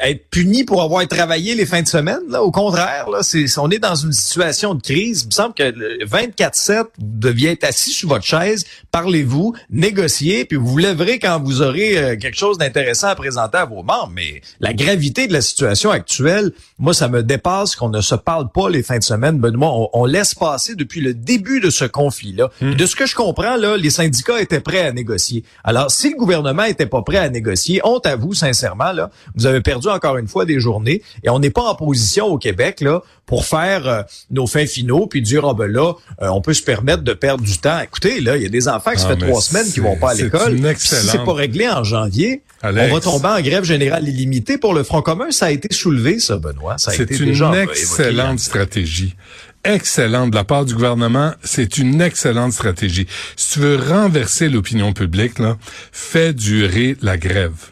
être 0.02 0.28
puni 0.32 0.63
pour 0.63 0.82
avoir 0.82 1.08
travaillé 1.08 1.54
les 1.54 1.68
fins 1.68 1.84
de 1.84 1.88
semaine. 1.88 2.22
Là, 2.30 2.42
au 2.42 2.50
contraire, 2.50 3.12
là, 3.12 3.20
c'est, 3.22 3.46
on 3.60 3.70
est 3.70 3.78
dans 3.78 3.94
une 3.94 4.12
situation 4.12 4.74
de 4.74 4.82
crise. 4.82 5.22
Il 5.22 5.28
me 5.28 5.32
semble 5.34 5.54
que 5.54 6.04
24/7, 6.04 6.78
vous 6.82 6.88
deviez 6.98 7.52
être 7.52 7.63
assis 7.63 7.92
sur 7.92 8.10
votre 8.10 8.25
chaise, 8.25 8.66
parlez-vous, 8.90 9.54
négociez, 9.70 10.46
puis 10.46 10.58
vous 10.58 10.66
vous 10.66 10.78
lèverez 10.80 11.20
quand 11.20 11.40
vous 11.40 11.62
aurez 11.62 12.18
quelque 12.20 12.36
chose 12.36 12.58
d'intéressant 12.58 13.10
à 13.10 13.16
présenter 13.16 13.60
à 13.60 13.66
vos 13.66 13.84
membres. 13.84 14.13
Mais 14.16 14.42
la 14.60 14.74
gravité 14.74 15.28
de 15.28 15.34
la 15.34 15.42
situation 15.42 15.92
actuelle, 15.92 16.54
moi, 16.80 16.96
ça 16.96 17.08
me 17.08 17.22
dépasse 17.22 17.75
qu'on 17.75 17.90
ne 17.90 18.02
se 18.02 18.16
parle 18.16 18.52
pas 18.52 18.68
les 18.68 18.82
fins 18.82 18.98
de 18.98 19.04
semaine. 19.04 19.38
Benoît, 19.38 19.74
on, 19.74 19.90
on 19.94 20.06
laisse 20.06 20.34
passer 20.34 20.74
depuis 20.74 21.02
le 21.02 21.13
début 21.13 21.60
de 21.60 21.70
ce 21.70 21.86
conflit-là. 21.86 22.50
Hum. 22.63 22.74
De 22.74 22.86
ce 22.88 22.96
que 22.96 23.06
je 23.06 23.13
comprends, 23.13 23.58
là, 23.58 23.78
les 23.78 23.92
syndicats 23.92 24.23
était 24.39 24.60
prêt 24.60 24.82
à 24.82 24.92
négocier. 24.92 25.44
Alors, 25.63 25.92
si 25.92 26.12
le 26.12 26.18
gouvernement 26.18 26.63
était 26.63 26.86
pas 26.86 27.01
prêt 27.01 27.18
à 27.18 27.30
négocier, 27.30 27.82
honte 27.84 28.06
à 28.06 28.15
vous, 28.15 28.34
sincèrement, 28.34 28.92
là, 28.92 29.10
vous 29.36 29.46
avez 29.46 29.62
perdu 29.62 29.88
encore 29.88 30.18
une 30.18 30.27
fois 30.27 30.46
des 30.46 30.60
journées 30.60 31.01
et 31.24 31.30
on 31.30 31.39
n'est 31.39 31.50
pas 31.50 31.63
en 31.63 31.75
position 31.75 32.27
au 32.27 32.38
Québec, 32.38 32.82
là, 32.82 33.01
pour 33.25 33.46
faire 33.46 33.88
euh, 33.88 34.01
nos 34.32 34.48
fins 34.48 34.65
finaux 34.65 35.08
puis 35.08 35.22
dire, 35.22 35.46
ah 35.46 35.53
ben 35.53 35.72
là, 35.72 35.94
euh, 36.22 36.27
on 36.30 36.42
peut 36.42 36.53
se 36.53 36.63
permettre 36.63 37.03
de 37.03 37.13
perdre 37.13 37.44
du 37.44 37.58
temps. 37.58 37.80
Écoutez, 37.80 38.20
là, 38.20 38.38
il 38.38 38.44
y 38.44 38.46
a 38.46 38.50
des 38.50 38.68
enfants 38.68 38.92
qui 38.92 39.00
se 39.00 39.06
ah, 39.06 39.15
fait 39.15 39.25
trois 39.25 39.42
semaines 39.42 39.72
qui 39.72 39.80
vont 39.80 39.96
pas 39.96 40.12
à 40.12 40.13
l'école. 40.13 40.58
Si 40.77 40.96
c'est 40.96 41.24
pas 41.24 41.34
réglé 41.34 41.70
en 41.70 41.84
janvier, 41.84 42.44
on 42.63 42.72
va 42.72 43.00
tomber 43.00 43.27
en 43.27 43.42
grève 43.42 43.63
générale 43.63 44.08
illimitée 44.08 44.58
pour 44.58 44.74
le 44.74 44.84
Front 44.84 45.01
commun. 45.01 45.32
Ça 45.32 45.48
a 45.48 45.51
été 45.51 45.74
soulevé, 45.74 46.20
ça, 46.20 46.38
Benoît. 46.38 46.77
Ça 46.77 46.92
a 46.92 46.96
été 46.96 47.18
une 47.18 47.56
excellente 47.56 48.39
stratégie 48.39 49.15
excellente 49.63 50.32
de 50.32 50.36
la 50.36 50.43
part 50.43 50.65
du 50.65 50.74
gouvernement. 50.74 51.34
C'est 51.43 51.77
une 51.77 52.01
excellente 52.01 52.53
stratégie. 52.53 53.08
Si 53.36 53.53
tu 53.53 53.60
veux 53.60 53.77
renverser 53.77 54.50
l'opinion 54.50 54.93
publique, 54.93 55.39
là, 55.39 55.58
fais 55.91 56.34
durer 56.34 56.98
la 57.01 57.17
grève. 57.17 57.72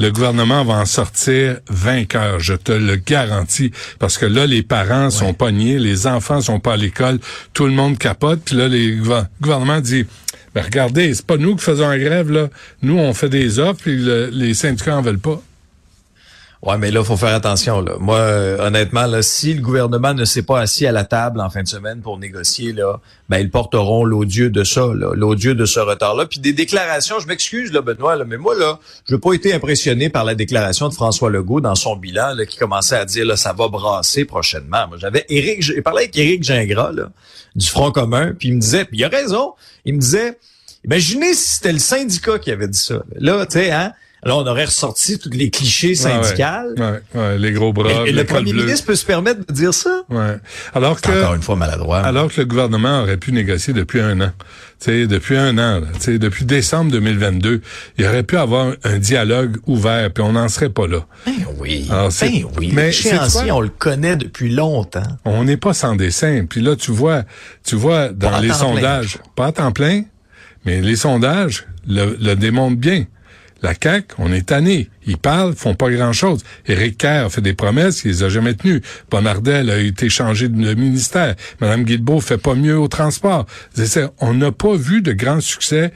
Le 0.00 0.10
gouvernement 0.10 0.64
va 0.64 0.74
en 0.74 0.86
sortir 0.86 1.58
vainqueur, 1.68 2.40
je 2.40 2.54
te 2.54 2.72
le 2.72 2.96
garantis, 2.96 3.70
parce 4.00 4.18
que 4.18 4.26
là, 4.26 4.44
les 4.44 4.64
parents 4.64 5.08
sont 5.10 5.34
pognés, 5.34 5.78
les 5.78 6.08
enfants 6.08 6.40
sont 6.40 6.58
pas 6.58 6.72
à 6.72 6.76
l'école, 6.76 7.20
tout 7.52 7.66
le 7.66 7.72
monde 7.72 7.96
capote, 7.96 8.40
puis 8.44 8.56
là, 8.56 8.66
le 8.68 9.24
gouvernement 9.40 9.80
dit, 9.80 10.04
Ben 10.52 10.62
regardez, 10.64 11.14
c'est 11.14 11.24
pas 11.26 11.36
nous 11.36 11.54
qui 11.56 11.64
faisons 11.64 11.88
la 11.88 11.98
grève, 11.98 12.30
là. 12.30 12.48
Nous, 12.82 12.98
on 12.98 13.14
fait 13.14 13.28
des 13.28 13.58
offres, 13.60 13.82
puis 13.82 13.96
le- 13.96 14.30
les 14.32 14.54
syndicats 14.54 14.96
en 14.96 15.02
veulent 15.02 15.18
pas. 15.18 15.40
Ouais, 16.64 16.78
mais 16.78 16.90
là, 16.90 17.04
faut 17.04 17.18
faire 17.18 17.34
attention. 17.34 17.82
Là. 17.82 17.96
Moi, 18.00 18.16
euh, 18.16 18.66
honnêtement, 18.66 19.06
si 19.20 19.52
le 19.52 19.60
gouvernement 19.60 20.14
ne 20.14 20.24
s'est 20.24 20.42
pas 20.42 20.60
assis 20.60 20.86
à 20.86 20.92
la 20.92 21.04
table 21.04 21.40
en 21.40 21.50
fin 21.50 21.62
de 21.62 21.68
semaine 21.68 22.00
pour 22.00 22.18
négocier, 22.18 22.72
là, 22.72 23.00
ben 23.28 23.38
ils 23.38 23.50
porteront 23.50 24.02
l'odieux 24.02 24.48
de 24.48 24.64
ça, 24.64 24.86
l'odieux 24.94 25.54
de 25.54 25.66
ce 25.66 25.78
retard-là. 25.78 26.24
Puis 26.24 26.40
des 26.40 26.54
déclarations, 26.54 27.18
je 27.20 27.26
m'excuse, 27.26 27.70
là, 27.70 27.82
Benoît, 27.82 28.16
là, 28.16 28.24
mais 28.24 28.38
moi, 28.38 28.54
là, 28.54 28.78
je 29.06 29.14
n'ai 29.14 29.20
pas 29.20 29.34
été 29.34 29.52
impressionné 29.52 30.08
par 30.08 30.24
la 30.24 30.34
déclaration 30.34 30.88
de 30.88 30.94
François 30.94 31.28
Legault 31.28 31.60
dans 31.60 31.74
son 31.74 31.96
bilan, 31.96 32.32
là, 32.34 32.46
qui 32.46 32.56
commençait 32.56 32.96
à 32.96 33.04
dire 33.04 33.26
là, 33.26 33.36
ça 33.36 33.52
va 33.52 33.68
brasser 33.68 34.24
prochainement. 34.24 34.88
Moi, 34.88 34.96
j'avais 34.98 35.26
Éric, 35.28 35.60
j'ai 35.60 35.82
parlé 35.82 36.04
avec 36.04 36.16
Éric 36.16 36.44
Gingras, 36.44 36.92
là, 36.92 37.10
du 37.54 37.66
Front 37.66 37.92
commun, 37.92 38.32
puis 38.38 38.48
il 38.48 38.54
me 38.54 38.60
disait, 38.60 38.86
puis 38.86 38.96
il 39.00 39.04
a 39.04 39.08
raison, 39.08 39.52
il 39.84 39.96
me 39.96 40.00
disait, 40.00 40.38
imaginez 40.82 41.34
si 41.34 41.56
c'était 41.56 41.72
le 41.74 41.78
syndicat 41.78 42.38
qui 42.38 42.50
avait 42.50 42.68
dit 42.68 42.78
ça. 42.78 43.02
Là, 43.16 43.44
tu 43.44 43.58
sais, 43.58 43.70
hein. 43.70 43.92
Là, 44.24 44.36
on 44.36 44.46
aurait 44.46 44.64
ressorti 44.64 45.18
tous 45.18 45.30
les 45.30 45.50
clichés 45.50 45.94
syndicaux. 45.94 46.42
Ouais, 46.78 47.00
ouais, 47.14 47.38
les 47.38 47.52
gros 47.52 47.72
bras, 47.72 47.90
Et, 48.06 48.08
et 48.08 48.12
le 48.12 48.24
premier 48.24 48.52
ministre 48.54 48.86
peut 48.86 48.94
se 48.94 49.04
permettre 49.04 49.46
de 49.46 49.52
dire 49.52 49.74
ça? 49.74 50.02
Ouais. 50.08 50.36
Alors 50.74 51.00
que, 51.00 51.10
Encore 51.10 51.34
une 51.34 51.42
fois 51.42 51.56
maladroit. 51.56 51.98
alors 52.00 52.32
que 52.32 52.40
le 52.40 52.46
gouvernement 52.46 53.02
aurait 53.02 53.18
pu 53.18 53.32
négocier 53.32 53.72
depuis 53.74 54.00
un 54.00 54.20
an. 54.22 54.30
Tu 54.80 54.86
sais, 54.90 55.06
depuis 55.06 55.36
un 55.36 55.56
an, 55.58 55.80
là. 55.80 55.86
Tu 55.94 56.00
sais, 56.00 56.18
depuis 56.18 56.44
décembre 56.44 56.90
2022, 56.92 57.60
il 57.98 58.06
aurait 58.06 58.22
pu 58.22 58.36
avoir 58.36 58.72
un 58.82 58.98
dialogue 58.98 59.56
ouvert, 59.66 60.10
puis 60.12 60.22
on 60.24 60.32
n'en 60.32 60.48
serait 60.48 60.68
pas 60.70 60.86
là. 60.86 61.06
Ben 61.26 61.32
oui. 61.58 61.86
Alors, 61.90 62.10
ben 62.20 62.44
oui. 62.58 62.70
mais 62.74 62.90
on 63.52 63.60
le 63.60 63.68
connaît 63.68 64.16
depuis 64.16 64.50
longtemps. 64.50 65.02
On 65.24 65.44
n'est 65.44 65.56
pas 65.58 65.74
sans 65.74 65.96
dessin. 65.96 66.44
Puis 66.48 66.60
là, 66.60 66.76
tu 66.76 66.90
vois, 66.92 67.22
tu 67.64 67.76
vois 67.76 68.08
dans 68.08 68.30
Pas 68.30 68.40
les 68.40 68.48
plein. 68.48 68.56
sondages, 68.56 69.18
pas 69.36 69.46
à 69.46 69.52
temps 69.52 69.72
plein, 69.72 70.02
mais 70.64 70.80
les 70.80 70.96
sondages 70.96 71.66
le, 71.86 72.16
le 72.20 72.34
démontrent 72.36 72.76
bien. 72.76 73.04
La 73.64 73.72
CAQ, 73.72 74.14
on 74.18 74.30
est 74.30 74.48
tanné. 74.48 74.90
Ils 75.06 75.16
parlent, 75.16 75.54
font 75.54 75.74
pas 75.74 75.88
grand-chose. 75.88 76.42
Éric 76.66 76.98
Kerr 76.98 77.30
fait 77.30 77.40
des 77.40 77.54
promesses, 77.54 78.04
il 78.04 78.10
les 78.10 78.22
a 78.22 78.28
jamais 78.28 78.52
tenues. 78.52 78.82
Bonardel 79.10 79.70
a 79.70 79.78
été 79.78 80.10
changé 80.10 80.50
de 80.50 80.74
ministère. 80.74 81.34
Madame 81.62 81.84
Guilbeault 81.84 82.20
fait 82.20 82.36
pas 82.36 82.54
mieux 82.54 82.78
au 82.78 82.88
transport. 82.88 83.46
On 84.20 84.34
n'a 84.34 84.52
pas 84.52 84.76
vu 84.76 85.00
de 85.00 85.12
grand 85.12 85.40
succès 85.40 85.92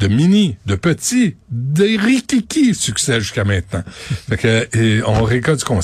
de 0.00 0.08
mini, 0.08 0.56
de 0.66 0.74
petit, 0.74 1.36
d'érikiki 1.48 2.74
succès 2.74 3.20
jusqu'à 3.20 3.44
maintenant. 3.44 3.84
Fait 4.28 4.36
que, 4.36 4.76
et 4.76 5.00
on 5.06 5.22
récolte 5.22 5.60
ce 5.60 5.64
qu'on. 5.64 5.78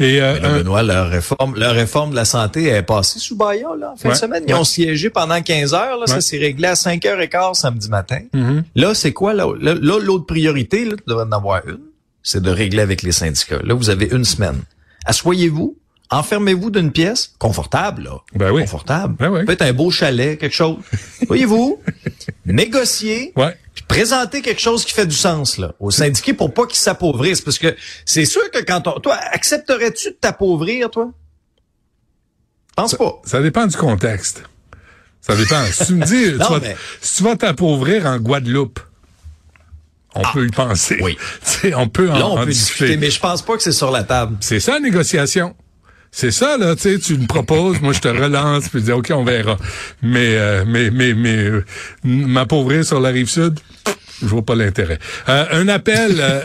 Et, 0.00 0.20
euh, 0.20 0.40
là, 0.40 0.48
Benoît, 0.58 0.82
leur 0.82 1.08
réforme, 1.10 1.56
leur 1.56 1.74
réforme 1.74 2.10
de 2.10 2.16
la 2.16 2.24
santé 2.24 2.66
est 2.68 2.82
passée 2.82 3.18
sous 3.18 3.36
Bayon, 3.36 3.74
là, 3.74 3.92
en 3.92 3.96
fin 3.96 4.08
Ouais. 4.08 4.14
de 4.14 4.18
semaine. 4.18 4.44
Ils 4.48 4.54
Ouais. 4.54 4.60
ont 4.60 4.64
siégé 4.64 5.10
pendant 5.10 5.40
15 5.40 5.74
heures, 5.74 5.94
là. 5.96 6.00
Ouais. 6.00 6.06
Ça 6.06 6.20
s'est 6.20 6.38
réglé 6.38 6.66
à 6.68 6.74
5h15 6.74 7.58
samedi 7.60 7.88
matin. 7.88 8.20
Mhm. 8.32 8.64
Là, 8.74 8.94
c'est 8.94 9.12
quoi, 9.12 9.34
là, 9.34 9.46
l'autre 9.60 10.26
priorité, 10.26 10.84
là, 10.86 10.92
tu 10.96 11.04
devrais 11.06 11.24
en 11.24 11.32
avoir 11.32 11.66
une. 11.68 11.80
C'est 12.22 12.42
de 12.42 12.50
régler 12.50 12.80
avec 12.82 13.02
les 13.02 13.12
syndicats. 13.12 13.60
Là, 13.62 13.74
vous 13.74 13.90
avez 13.90 14.06
une 14.10 14.24
semaine. 14.24 14.60
Assoyez-vous. 15.04 15.76
Enfermez-vous 16.12 16.70
d'une 16.70 16.90
pièce 16.90 17.34
confortable, 17.38 18.02
là. 18.02 18.16
Ben 18.34 18.50
oui. 18.50 18.62
Confortable. 18.62 19.14
Ben 19.18 19.30
oui. 19.30 19.44
Peut-être 19.44 19.62
un 19.62 19.72
beau 19.72 19.90
chalet, 19.92 20.36
quelque 20.38 20.54
chose. 20.56 20.78
Voyez-vous? 21.28 21.80
Négocier. 22.46 23.32
ouais. 23.36 23.56
Présenter 23.90 24.42
quelque 24.42 24.60
chose 24.60 24.84
qui 24.84 24.92
fait 24.92 25.06
du 25.06 25.14
sens 25.16 25.58
là 25.58 25.74
aux 25.80 25.90
syndiqués 25.90 26.32
pour 26.34 26.52
pas 26.54 26.66
qu'ils 26.66 26.78
s'appauvrissent 26.78 27.40
parce 27.40 27.58
que 27.58 27.76
c'est 28.04 28.24
sûr 28.24 28.50
que 28.50 28.58
quand 28.62 28.86
on 28.88 29.00
toi 29.00 29.14
accepterais-tu 29.32 30.10
de 30.10 30.14
t'appauvrir 30.20 30.90
toi? 30.90 31.10
Pense 32.76 32.94
pas 32.94 33.20
Ça 33.24 33.42
dépend 33.42 33.66
du 33.66 33.76
contexte. 33.76 34.42
Ça 35.20 35.36
dépend. 35.36 35.64
si 35.66 35.86
tu 35.86 35.94
me 35.94 36.04
dis, 36.06 36.32
Non, 36.38 36.46
tu 36.46 36.52
vas, 36.52 36.60
mais- 36.60 36.76
si 37.00 37.16
tu 37.16 37.22
vas 37.24 37.36
t'appauvrir 37.36 38.06
en 38.06 38.18
Guadeloupe, 38.18 38.80
on 40.14 40.22
peut 40.32 40.46
y 40.46 40.50
penser. 40.50 40.98
oui. 41.02 41.16
On 41.76 41.88
peut 41.88 42.10
en, 42.10 42.18
là 42.18 42.26
on 42.26 42.32
en 42.32 42.44
peut 42.44 42.46
discuter. 42.50 42.84
discuter 42.86 42.96
mais 42.96 43.10
je 43.10 43.20
pense 43.20 43.42
pas 43.42 43.56
que 43.56 43.62
c'est 43.62 43.70
sur 43.72 43.90
la 43.92 44.02
table 44.02 44.36
C'est 44.40 44.58
ça, 44.58 44.72
la 44.72 44.80
négociation. 44.80 45.54
C'est 46.12 46.32
ça, 46.32 46.56
là, 46.58 46.74
tu 46.74 46.82
sais, 46.82 46.98
tu 46.98 47.16
me 47.16 47.26
proposes, 47.26 47.80
moi 47.80 47.92
je 47.92 48.00
te 48.00 48.08
relance, 48.08 48.68
puis 48.68 48.80
je 48.80 48.86
dis, 48.86 48.92
OK, 48.92 49.10
on 49.14 49.24
verra. 49.24 49.56
Mais, 50.02 50.36
euh, 50.36 50.64
mais, 50.66 50.90
mais, 50.90 51.14
mais, 51.14 51.36
euh, 51.36 51.64
m'appauvrir 52.04 52.84
sur 52.84 53.00
la 53.00 53.10
rive 53.10 53.28
sud, 53.28 53.60
je 54.20 54.26
vois 54.26 54.42
pas 54.42 54.54
l'intérêt. 54.54 54.98
Euh, 55.28 55.46
un 55.52 55.68
appel, 55.68 56.16
euh, 56.20 56.40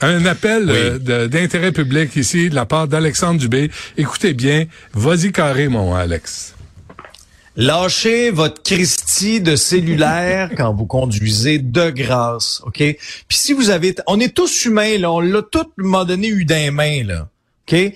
un 0.00 0.26
appel 0.26 0.66
euh, 0.68 1.28
d'intérêt 1.28 1.72
public 1.72 2.14
ici 2.16 2.50
de 2.50 2.54
la 2.54 2.66
part 2.66 2.88
d'Alexandre 2.88 3.40
Dubé. 3.40 3.70
Écoutez 3.96 4.34
bien, 4.34 4.66
vas-y 4.92 5.32
carré, 5.32 5.68
mon 5.68 5.94
Alex. 5.94 6.54
Lâchez 7.56 8.30
votre 8.30 8.62
Christie 8.62 9.40
de 9.40 9.56
cellulaire 9.56 10.50
quand 10.56 10.74
vous 10.74 10.86
conduisez 10.86 11.58
de 11.58 11.90
grâce, 11.90 12.60
OK? 12.64 12.78
Puis 12.78 12.98
si 13.28 13.52
vous 13.52 13.70
avez... 13.70 13.94
On 14.06 14.20
est 14.20 14.34
tous 14.34 14.64
humains, 14.64 14.98
là. 14.98 15.10
On 15.10 15.20
l'a 15.20 15.42
tout, 15.42 15.58
à 15.58 15.62
un 15.78 15.82
moment 15.82 16.04
donné, 16.04 16.28
eu 16.28 16.44
d'un 16.44 16.70
main, 16.70 17.04
là. 17.04 17.28
OK? 17.66 17.94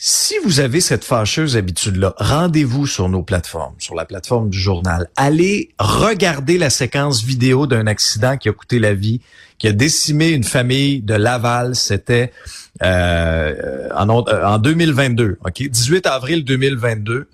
Si 0.00 0.34
vous 0.44 0.60
avez 0.60 0.80
cette 0.80 1.02
fâcheuse 1.02 1.56
habitude-là, 1.56 2.14
rendez-vous 2.18 2.86
sur 2.86 3.08
nos 3.08 3.24
plateformes, 3.24 3.74
sur 3.78 3.96
la 3.96 4.04
plateforme 4.04 4.48
du 4.48 4.56
journal. 4.56 5.08
Allez 5.16 5.70
regarder 5.80 6.56
la 6.56 6.70
séquence 6.70 7.24
vidéo 7.24 7.66
d'un 7.66 7.88
accident 7.88 8.36
qui 8.36 8.48
a 8.48 8.52
coûté 8.52 8.78
la 8.78 8.94
vie, 8.94 9.20
qui 9.58 9.66
a 9.66 9.72
décimé 9.72 10.28
une 10.28 10.44
famille 10.44 11.00
de 11.00 11.14
Laval. 11.14 11.74
C'était 11.74 12.32
euh, 12.80 13.88
en, 13.92 14.08
euh, 14.28 14.44
en 14.44 14.58
2022, 14.58 15.38
OK? 15.44 15.68
18 15.68 16.06
avril 16.06 16.44
2022. 16.44 17.28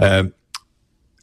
Euh, 0.00 0.24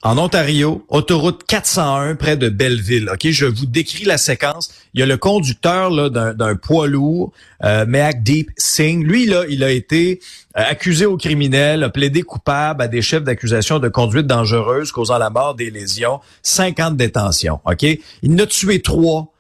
en 0.08 0.18
Ontario, 0.18 0.86
autoroute 0.88 1.44
401 1.46 2.16
près 2.16 2.38
de 2.38 2.48
Belleville. 2.48 3.10
Ok, 3.12 3.28
je 3.30 3.46
vous 3.46 3.66
décris 3.66 4.06
la 4.06 4.18
séquence. 4.18 4.72
Il 4.94 5.02
y 5.02 5.04
a 5.04 5.06
le 5.06 5.18
conducteur 5.18 5.92
d'un, 6.10 6.56
poids 6.56 6.88
lourd, 6.88 7.34
euh, 7.66 7.86
Meak 7.86 8.24
Deep 8.24 8.52
Singh. 8.56 9.04
Lui 9.04 9.26
là, 9.26 9.44
il 9.50 9.66
a 9.66 9.70
été 9.70 10.22
euh, 10.56 10.64
accusé 10.66 11.06
au 11.06 11.18
criminel, 11.18 11.84
a 11.84 11.90
plaidé 11.90 12.22
coupable 12.22 12.84
à 12.84 12.88
des 12.88 13.02
chefs 13.02 13.26
d'accusation 13.26 13.80
de 13.80 13.90
conduite 13.90 14.28
dangereuse 14.28 14.94
causant 14.94 15.18
la 15.18 15.30
mort, 15.30 15.56
des 15.56 15.70
lésions, 15.70 16.22
50 16.42 16.96
détentions. 16.96 17.60
Ok, 17.66 17.84
il 17.84 18.34
en 18.34 18.38
a 18.38 18.46
tué 18.46 18.82
trois. 18.82 19.34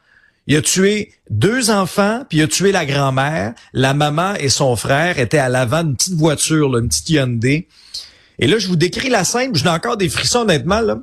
Il 0.47 0.57
a 0.57 0.62
tué 0.62 1.13
deux 1.29 1.69
enfants, 1.69 2.24
puis 2.27 2.39
il 2.39 2.41
a 2.41 2.47
tué 2.47 2.74
la 2.74 2.86
grand-mère. 2.86 3.53
La 3.71 3.93
maman 3.93 4.33
et 4.36 4.50
son 4.50 4.75
frère 4.75 5.17
étaient 5.17 5.38
à 5.38 5.47
l'avant 5.47 5.86
d'une 5.86 5.95
petite 5.95 6.15
voiture, 6.15 6.69
là, 6.69 6.79
une 6.79 6.89
petite 6.89 7.09
Hyundai. 7.09 7.67
Et 8.39 8.48
là, 8.48 8.60
je 8.60 8.67
vous 8.67 8.75
décris 8.75 9.10
la 9.10 9.24
scène, 9.24 9.56
je 9.56 9.63
n'ai 9.63 9.70
encore 9.70 9.98
des 9.98 10.10
frissons 10.10 10.39
honnêtement. 10.39 10.82
Là, 10.82 10.98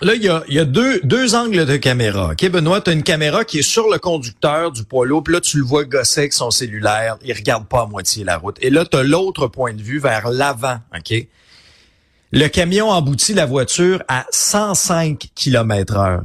là 0.00 0.14
il 0.14 0.22
y 0.22 0.28
a, 0.28 0.42
y 0.48 0.58
a 0.58 0.64
deux, 0.64 1.00
deux 1.02 1.34
angles 1.34 1.66
de 1.66 1.76
caméra. 1.76 2.32
OK, 2.32 2.48
Benoît, 2.48 2.80
tu 2.80 2.90
as 2.90 2.92
une 2.94 3.02
caméra 3.02 3.44
qui 3.44 3.58
est 3.58 3.62
sur 3.62 3.88
le 3.90 3.98
conducteur 3.98 4.72
du 4.72 4.84
poids 4.84 5.06
lourd, 5.06 5.22
puis 5.22 5.34
là, 5.34 5.40
tu 5.40 5.58
le 5.58 5.64
vois 5.64 5.84
gosser 5.84 6.20
avec 6.20 6.32
son 6.32 6.50
cellulaire. 6.50 7.18
Il 7.22 7.32
regarde 7.32 7.66
pas 7.66 7.82
à 7.82 7.86
moitié 7.86 8.24
la 8.24 8.38
route. 8.38 8.56
Et 8.62 8.70
là, 8.70 8.84
tu 8.84 8.96
as 8.96 9.02
l'autre 9.02 9.48
point 9.48 9.74
de 9.74 9.82
vue 9.82 9.98
vers 9.98 10.30
l'avant. 10.30 10.78
OK? 10.96 11.26
Le 12.32 12.48
camion 12.48 12.90
emboutit 12.90 13.34
la 13.34 13.46
voiture 13.46 14.02
à 14.08 14.26
105 14.30 15.28
km 15.34 15.96
heure. 15.96 16.22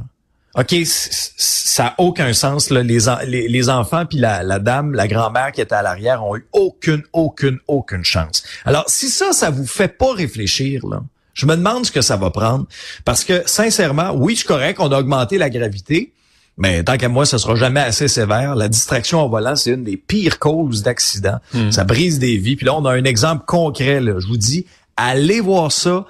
OK, 0.54 0.74
ça 0.84 1.86
a 1.86 1.94
aucun 1.98 2.32
sens. 2.34 2.68
Là. 2.70 2.82
Les, 2.82 3.08
en- 3.08 3.18
les, 3.26 3.48
les 3.48 3.68
enfants 3.70 4.04
puis 4.06 4.18
la, 4.18 4.42
la 4.42 4.58
dame, 4.58 4.92
la 4.92 5.08
grand-mère 5.08 5.52
qui 5.52 5.60
était 5.60 5.74
à 5.74 5.82
l'arrière 5.82 6.24
ont 6.24 6.36
eu 6.36 6.46
aucune, 6.52 7.02
aucune, 7.12 7.58
aucune 7.68 8.04
chance. 8.04 8.42
Alors, 8.64 8.84
si 8.88 9.08
ça, 9.08 9.32
ça 9.32 9.50
vous 9.50 9.66
fait 9.66 9.88
pas 9.88 10.12
réfléchir, 10.12 10.86
là, 10.86 11.02
je 11.34 11.46
me 11.46 11.56
demande 11.56 11.86
ce 11.86 11.92
que 11.92 12.02
ça 12.02 12.16
va 12.16 12.30
prendre. 12.30 12.66
Parce 13.06 13.24
que, 13.24 13.42
sincèrement, 13.46 14.12
oui, 14.14 14.34
je 14.34 14.40
suis 14.40 14.46
correct, 14.48 14.78
on 14.80 14.92
a 14.92 14.98
augmenté 14.98 15.38
la 15.38 15.48
gravité, 15.48 16.12
mais 16.58 16.84
tant 16.84 16.98
qu'à 16.98 17.08
moi, 17.08 17.24
ça 17.24 17.38
sera 17.38 17.54
jamais 17.56 17.80
assez 17.80 18.06
sévère. 18.06 18.54
La 18.54 18.68
distraction 18.68 19.22
au 19.24 19.30
volant, 19.30 19.56
c'est 19.56 19.70
une 19.70 19.84
des 19.84 19.96
pires 19.96 20.38
causes 20.38 20.82
d'accident. 20.82 21.38
Ça 21.70 21.84
brise 21.84 22.18
des 22.18 22.36
vies. 22.36 22.56
Puis 22.56 22.66
là, 22.66 22.74
on 22.74 22.84
a 22.84 22.92
un 22.92 23.04
exemple 23.04 23.44
concret. 23.46 24.02
Là. 24.02 24.20
Je 24.20 24.26
vous 24.26 24.36
dis, 24.36 24.66
allez 24.98 25.40
voir 25.40 25.72
ça. 25.72 26.04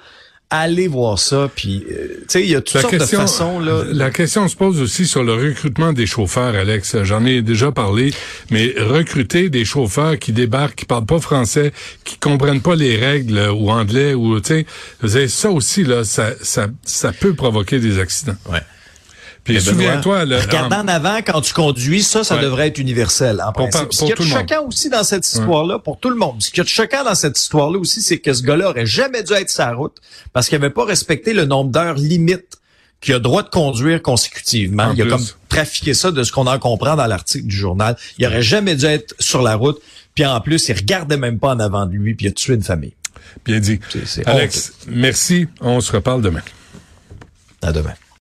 Allez 0.55 0.87
voir 0.87 1.17
ça. 1.17 1.49
Puis, 1.55 1.83
euh, 1.89 2.07
tu 2.09 2.25
sais, 2.27 2.43
il 2.43 2.49
y 2.49 2.55
a 2.55 2.61
toutes 2.61 2.75
La 2.75 2.81
sortes 2.81 2.97
question, 2.97 3.17
de 3.17 3.23
façons. 3.23 3.59
Là. 3.59 3.83
la 3.91 4.11
question 4.11 4.47
se 4.47 4.55
pose 4.55 4.79
aussi 4.81 5.07
sur 5.07 5.23
le 5.23 5.33
recrutement 5.33 5.93
des 5.93 6.05
chauffeurs, 6.05 6.53
Alex. 6.53 7.01
J'en 7.01 7.25
ai 7.25 7.41
déjà 7.41 7.71
parlé, 7.71 8.13
mais 8.51 8.71
recruter 8.77 9.49
des 9.49 9.65
chauffeurs 9.65 10.19
qui 10.19 10.31
débarquent, 10.31 10.75
qui 10.75 10.85
parlent 10.85 11.07
pas 11.07 11.19
français, 11.19 11.73
qui 12.03 12.19
comprennent 12.19 12.61
pas 12.61 12.75
les 12.75 12.95
règles 12.97 13.39
euh, 13.39 13.51
ou 13.51 13.71
anglais 13.71 14.13
ou 14.13 14.39
tu 14.41 14.65
sais, 15.03 15.27
ça 15.27 15.49
aussi 15.49 15.85
là, 15.85 16.03
ça, 16.03 16.33
ça, 16.43 16.67
ça 16.85 17.11
peut 17.13 17.33
provoquer 17.33 17.79
des 17.79 17.97
accidents. 17.97 18.37
Ouais. 18.47 18.61
Puis 19.43 19.55
Mais 19.55 19.59
Benoît, 19.59 19.73
souviens-toi, 19.73 20.19
Regardant 20.21 20.79
en 20.83 20.87
avant 20.87 21.17
quand 21.17 21.41
tu 21.41 21.53
conduis, 21.53 22.01
ça, 22.01 22.23
ça 22.23 22.35
Ouais. 22.35 22.41
devrait 22.41 22.67
être 22.67 22.77
universel 22.77 23.41
en 23.45 23.51
Pour 23.51 23.69
principe. 23.69 23.93
Ce 23.93 24.05
qui 24.05 24.11
est 24.11 24.21
choquant 24.25 24.65
aussi 24.65 24.89
dans 24.89 25.03
cette 25.03 25.27
histoire-là, 25.27 25.79
pour 25.79 25.99
tout 25.99 26.09
le 26.09 26.15
monde, 26.15 26.41
ce 26.41 26.49
qui 26.49 26.61
est 26.61 26.67
choquant 26.67 27.03
dans 27.03 27.15
cette 27.15 27.37
histoire-là 27.37 27.77
aussi, 27.77 28.01
c'est 28.01 28.19
que 28.19 28.31
ce 28.33 28.41
gars-là 28.43 28.69
aurait 28.69 28.85
jamais 28.85 29.21
dû 29.21 29.33
être 29.33 29.49
sa 29.49 29.73
route 29.73 29.97
parce 30.31 30.47
qu'il 30.47 30.55
avait 30.55 30.69
pas 30.69 30.85
respecté 30.85 31.33
le 31.33 31.43
nombre 31.45 31.71
d'heures 31.71 31.95
limite 31.95 32.57
qu'il 33.01 33.13
a 33.15 33.19
droit 33.19 33.43
de 33.43 33.49
conduire 33.49 34.01
consécutivement. 34.01 34.83
En 34.83 34.93
il 34.93 35.01
a 35.01 35.05
plus. 35.05 35.11
comme 35.11 35.25
trafiqué 35.49 35.93
ça 35.93 36.11
de 36.11 36.23
ce 36.23 36.31
qu'on 36.31 36.47
en 36.47 36.57
comprend 36.57 36.95
dans 36.95 37.05
l'article 37.05 37.45
du 37.47 37.55
journal. 37.55 37.97
Il 38.17 38.25
aurait 38.25 38.41
jamais 38.43 38.75
dû 38.77 38.85
être 38.85 39.13
sur 39.19 39.41
la 39.41 39.55
route. 39.55 39.77
Puis 40.15 40.25
en 40.25 40.39
plus, 40.39 40.69
il 40.69 40.73
regardait 40.75 41.17
même 41.17 41.37
pas 41.37 41.49
en 41.49 41.59
avant 41.59 41.85
de 41.85 41.91
lui, 41.91 42.13
puis 42.15 42.27
il 42.27 42.29
a 42.29 42.31
tué 42.31 42.53
une 42.53 42.63
famille. 42.63 42.93
bien 43.43 43.59
dit. 43.59 43.79
Alex, 44.25 44.71
merci. 44.87 45.47
On 45.59 45.81
se 45.81 45.91
reparle 45.91 46.21
demain. 46.21 46.41
À 47.61 47.73
demain. 47.73 47.93